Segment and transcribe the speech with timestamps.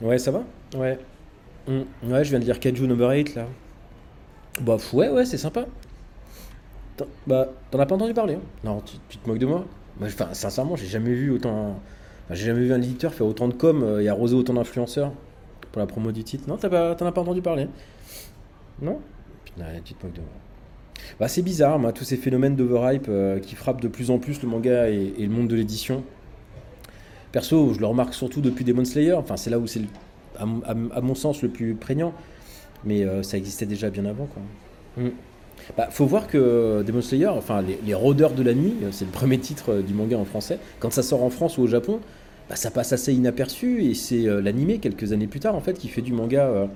[0.00, 0.42] Ouais, ça va
[0.76, 0.98] Ouais.
[1.66, 1.82] Hmm.
[2.04, 3.46] Ouais, je viens de lire Kaiju Number 8 là.
[4.60, 5.66] Bah, ouais, ouais, c'est sympa.
[6.96, 8.40] T'en- Bah, t'en as pas entendu parler hein?
[8.64, 9.64] Non, tu, tu te moques de moi?
[9.98, 11.70] Moi, Enfin, sincèrement, j'ai jamais vu autant.
[12.26, 15.12] enfin, j'ai jamais vu un éditeur faire autant de com euh, et arroser autant d'influenceurs
[15.72, 16.44] pour la promo du titre.
[16.48, 17.68] Non, t'as pas- t'en as pas entendu parler?
[18.80, 19.00] Non?
[19.44, 20.30] Putain, tu te moques de moi.
[21.20, 24.42] Bah, c'est bizarre, moi, tous ces phénomènes d'overhype euh, qui frappent de plus en plus
[24.42, 26.02] le manga et, et le monde de l'édition.
[27.32, 29.12] Perso, je le remarque surtout depuis Demon Slayer.
[29.14, 29.82] Enfin, c'est là où c'est,
[30.38, 32.12] à, mon- à mon- à mon sens, le plus prégnant.
[32.84, 34.42] Mais euh, ça existait déjà bien avant, quoi.
[35.04, 35.10] Mm.
[35.76, 39.04] Bah, faut voir que Demon Slayer, enfin, les, les rôdeurs de la nuit, euh, c'est
[39.04, 40.58] le premier titre euh, du manga en français.
[40.78, 42.00] Quand ça sort en France ou au Japon,
[42.48, 43.82] bah, ça passe assez inaperçu.
[43.84, 46.66] Et c'est euh, l'animé, quelques années plus tard, en fait, qui fait du manga euh,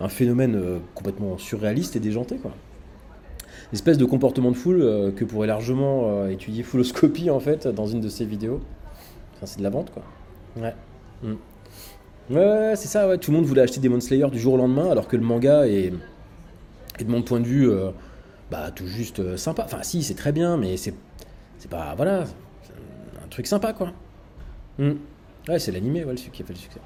[0.00, 2.52] un phénomène euh, complètement surréaliste et déjanté, quoi.
[3.72, 7.86] Espèce de comportement de foule euh, que pourrait largement euh, étudier Fulloscopy, en fait, dans
[7.86, 8.60] une de ses vidéos.
[9.34, 10.02] Enfin, c'est de la vente, quoi.
[10.56, 10.74] Ouais.
[11.22, 11.34] Mm.
[12.30, 13.18] Ouais, c'est ça, ouais.
[13.18, 15.66] Tout le monde voulait acheter Demon Slayer du jour au lendemain, alors que le manga
[15.66, 15.92] est,
[16.98, 17.90] est de mon point de vue, euh,
[18.50, 19.62] bah, tout juste euh, sympa.
[19.64, 20.94] Enfin, si, c'est très bien, mais c'est
[21.58, 21.94] c'est pas.
[21.96, 22.24] Voilà.
[22.62, 23.92] c'est Un truc sympa, quoi.
[24.78, 24.92] Mm.
[25.48, 26.80] Ouais, c'est l'animé, ouais, le qui a fait le succès.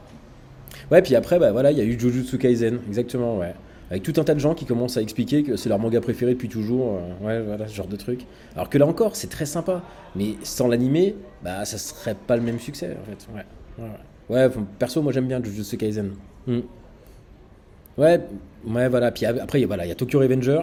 [0.91, 3.55] Ouais, puis après, bah voilà, il y a eu Jujutsu Kaisen, exactement, ouais.
[3.91, 6.35] Avec tout un tas de gens qui commencent à expliquer que c'est leur manga préféré
[6.35, 8.25] depuis toujours, euh, ouais, voilà, ce genre de truc.
[8.55, 9.83] Alors que là encore, c'est très sympa,
[10.15, 13.27] mais sans l'animé, bah ça serait pas le même succès, en fait.
[13.35, 13.45] Ouais,
[13.79, 13.91] ouais,
[14.29, 14.47] ouais.
[14.47, 16.13] Ouais, perso, moi j'aime bien Jujutsu Kaisen.
[16.47, 16.61] Mm.
[17.99, 18.21] Ouais,
[18.65, 19.11] ouais, voilà.
[19.11, 20.63] Puis après, voilà, il y a Tokyo Revenger.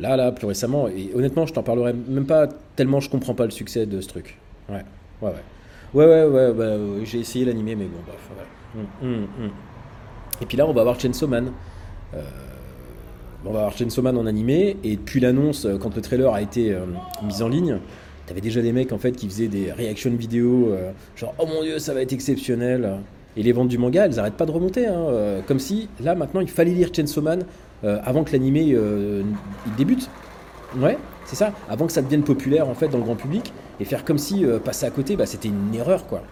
[0.00, 3.44] Là, là, plus récemment, et honnêtement, je t'en parlerai même pas tellement je comprends pas
[3.44, 4.38] le succès de ce truc.
[4.68, 4.84] Ouais,
[5.22, 5.34] ouais, ouais.
[5.94, 8.82] Ouais, ouais, ouais, bah, euh, j'ai essayé l'animé, mais bon, bref, ouais.
[9.06, 9.50] Mm, mm, mm.
[10.42, 11.52] Et puis là, on va voir Chainsaw Man.
[12.14, 12.20] Euh,
[13.44, 16.42] on va voir Chainsaw Man en animé, et depuis l'annonce, euh, quand le trailer a
[16.42, 16.80] été euh,
[17.22, 17.78] mis en ligne,
[18.26, 21.62] t'avais déjà des mecs en fait qui faisaient des reaction vidéos, euh, genre oh mon
[21.62, 22.98] dieu, ça va être exceptionnel.
[23.36, 26.40] Et les ventes du manga, elles arrêtent pas de remonter, hein, comme si là maintenant
[26.40, 27.44] il fallait lire Chainsaw Man
[27.82, 30.08] avant que l'animé il débute.
[30.78, 30.96] Ouais,
[31.26, 31.52] c'est ça.
[31.68, 34.42] Avant que ça devienne populaire en fait dans le grand public et faire comme si
[34.64, 36.22] passer à côté, bah, c'était une erreur quoi.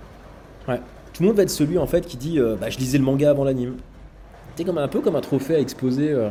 [0.66, 0.80] Ouais.
[1.12, 3.28] Tout le monde va être celui en fait qui dit bah, je lisais le manga
[3.28, 3.74] avant l'anime.
[4.56, 6.30] C'est comme un peu comme un trophée à exposer euh,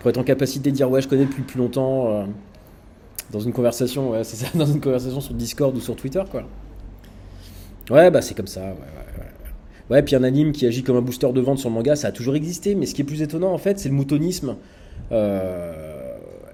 [0.00, 2.24] pour être en capacité de dire ouais je connais depuis plus longtemps euh,
[3.30, 4.22] dans une conversation, ouais,
[4.54, 6.44] dans une conversation sur Discord ou sur Twitter quoi.
[7.90, 8.74] Ouais bah c'est comme ça.
[9.88, 12.08] Ouais, puis un anime qui agit comme un booster de vente sur le manga, ça
[12.08, 14.56] a toujours existé, mais ce qui est plus étonnant en fait, c'est le moutonisme.
[15.12, 15.85] Euh,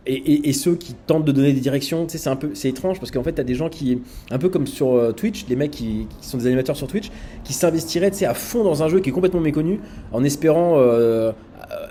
[0.05, 2.99] et, ceux qui tentent de donner des directions, tu sais, c'est un peu, c'est étrange
[2.99, 5.71] parce qu'en fait, t'as des gens qui, un peu comme sur euh, Twitch, les mecs
[5.71, 7.11] qui, sont des animateurs sur Twitch,
[7.45, 9.79] qui s'investiraient, tu à fond dans un jeu qui est complètement méconnu,
[10.11, 11.33] en espérant euh,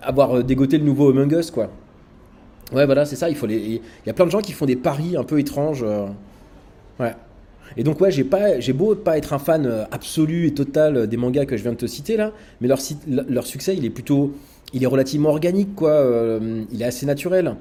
[0.01, 1.69] avoir dégoté le nouveau Among Us, quoi.
[2.73, 3.29] Ouais, voilà, c'est ça.
[3.29, 5.83] Il faut les, y a plein de gens qui font des paris un peu étranges.
[5.83, 6.07] euh,
[6.99, 7.13] ouais.
[7.77, 11.15] Et donc ouais, j'ai pas, j'ai beau pas être un fan absolu et total des
[11.15, 14.33] mangas que je viens de te citer là, mais leur, succès, il est plutôt,
[14.73, 16.05] il est relativement organique quoi.
[16.69, 17.55] il est assez naturel.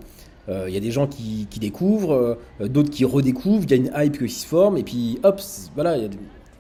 [0.49, 3.65] Euh, Il y a des gens qui, découvrent, euh, d'autres qui redécouvrent.
[3.65, 5.41] Il y a une hype qui se forme et puis hop,
[5.75, 6.19] voilà, il y a des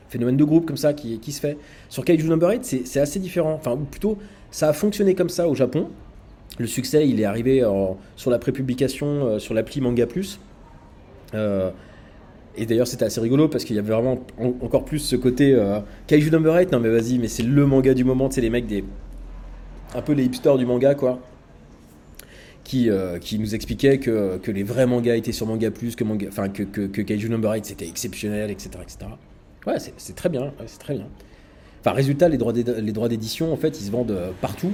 [0.09, 1.57] phénomènes de groupe comme ça qui, se fait.
[1.89, 3.55] Sur Kaiju Number 8, c'est assez différent.
[3.55, 4.19] Enfin, ou plutôt,
[4.51, 5.89] ça a fonctionné comme ça au Japon.
[6.59, 7.65] Le succès, il est arrivé
[8.17, 10.41] sur la prépublication, euh, sur l'appli Manga Plus.
[12.57, 15.57] Et d'ailleurs, c'était assez rigolo parce qu'il y avait vraiment en- encore plus ce côté
[16.09, 16.73] Kaiju Number 8.
[16.73, 18.29] Non, mais vas-y, mais c'est le manga du moment.
[18.31, 18.85] C'est les mecs des.
[19.95, 21.21] Un peu les hipsters du manga, quoi.
[22.63, 26.29] Qui, euh, qui nous expliquaient que, les vrais mangas étaient sur Manga Plus, que, manga,
[26.49, 28.71] que, que, que Kaiju Number 8 c'était exceptionnel, etc.
[28.83, 29.11] etc.
[29.67, 30.53] Ouais, c'est très bien.
[30.67, 31.07] c'est très bien.
[31.81, 32.53] Enfin, résultat, les droits
[33.09, 34.73] d'édition, en fait, ils se vendent euh, partout.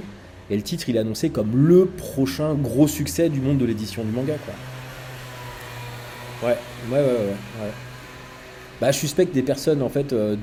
[0.49, 4.03] Et le titre, il est annoncé comme le prochain gros succès du monde de l'édition
[4.03, 4.33] du manga.
[6.43, 6.49] Ouais,
[6.91, 7.71] ouais, ouais, ouais.
[8.79, 10.35] Bah, je suspecte des personnes, en fait, euh,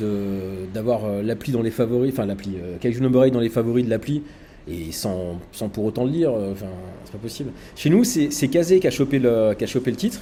[0.73, 3.91] d'avoir l'appli dans les favoris, enfin, l'appli, euh, Kaiju Number 8 dans les favoris de
[3.91, 4.23] l'appli,
[4.69, 6.67] et sans, sans pour autant le lire, euh, enfin,
[7.05, 7.51] c'est pas possible.
[7.77, 10.21] Chez nous, c'est Kazé qui a, chopé le, qui a chopé le titre,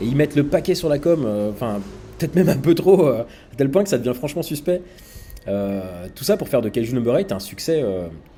[0.00, 1.80] et ils mettent le paquet sur la com, euh, enfin,
[2.18, 4.80] peut-être même un peu trop, euh, à tel point que ça devient franchement suspect.
[6.14, 7.84] Tout ça pour faire de Kaiju Number 8 un succès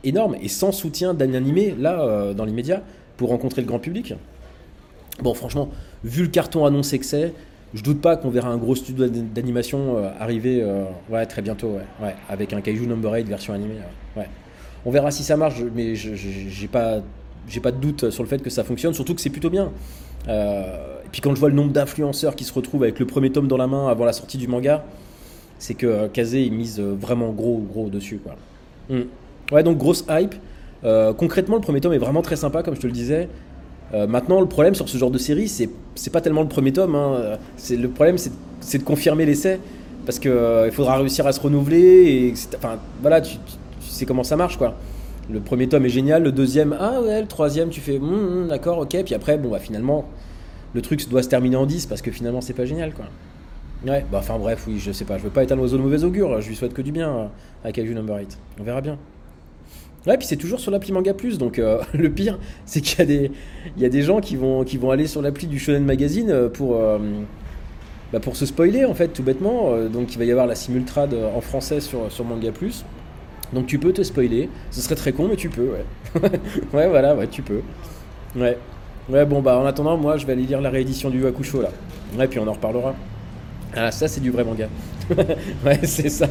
[0.02, 2.82] énorme et sans soutien d'un animé là euh, dans l'immédiat
[3.16, 4.14] pour rencontrer le grand public.
[5.22, 5.68] Bon, franchement,
[6.02, 7.32] vu le carton annoncé que c'est,
[7.74, 10.66] je doute pas qu'on verra un gros studio d'an- d'animation arriver
[11.08, 13.76] ouais, très bientôt, ouais, avec un Kaiju Number 8 version animée.
[14.16, 14.26] ouais.
[14.84, 16.98] On verra si ça marche, mais j'ai pas,
[17.48, 19.70] j'ai pas de doute sur le fait que ça fonctionne, surtout que c'est plutôt bien.
[20.28, 20.62] Euh,
[21.04, 23.48] et puis quand je vois le nombre d'influenceurs qui se retrouvent avec le premier tome
[23.48, 24.84] dans la main avant la sortie du manga,
[25.58, 28.34] c'est que euh, Kazé il mise euh, vraiment gros gros dessus quoi.
[28.90, 29.02] Mm.
[29.52, 30.34] Ouais donc grosse hype.
[30.84, 33.28] Euh, concrètement le premier tome est vraiment très sympa comme je te le disais.
[33.94, 35.70] Euh, maintenant, le problème sur ce genre de série, c'est
[36.12, 36.96] pas tellement le premier tome.
[36.96, 37.38] hein.
[37.56, 39.60] C'est le problème, c'est de confirmer l'essai
[40.04, 43.54] parce que il faudra réussir à se renouveler et enfin voilà, tu, tu-
[43.86, 44.74] tu sais comment ça marche quoi.
[45.30, 48.12] Le premier tome est génial, le deuxième, ah ouais, le troisième, tu fais, Hum,
[48.42, 50.04] hum, d'accord, ok, puis après, bon bah finalement,
[50.74, 53.06] le truc doit se terminer en 10 parce que finalement c'est pas génial quoi.
[53.86, 55.82] Ouais, bah enfin bref, oui, je sais pas, je veux pas être un oiseau de
[55.82, 57.26] mauvais augure, je lui souhaite que du bien euh,
[57.64, 58.38] à Kaiju Number 8.
[58.60, 58.98] On verra bien.
[60.06, 62.98] Ouais, puis c'est toujours sur l'appli Manga donc euh, le pire, c'est qu'il
[63.76, 66.80] y, a des- gens qui vont, aller sur l'appli du Shonen Magazine euh, pour,
[68.12, 69.76] bah, pour se spoiler, en fait, tout bêtement.
[69.88, 72.52] Donc il va y avoir la simultrade en français sur, sur Manga.
[73.52, 74.48] Donc tu peux te spoiler.
[74.70, 75.84] Ce serait très con, mais tu peux, ouais.
[76.72, 77.60] ouais, voilà, ouais, tu peux.
[78.34, 78.58] Ouais.
[79.08, 81.70] Ouais, bon, bah en attendant, moi, je vais aller lire la réédition du Hakusho, là.
[82.18, 82.94] Ouais, puis on en reparlera.
[83.74, 84.68] Ah, ça, c'est du vrai manga.
[85.64, 86.26] ouais, c'est ça.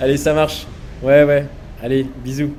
[0.00, 0.66] Allez, ça marche.
[1.02, 1.46] Ouais, ouais.
[1.82, 2.52] Allez, bisous.